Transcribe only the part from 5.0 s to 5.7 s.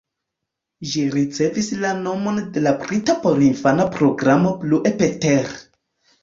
Peter.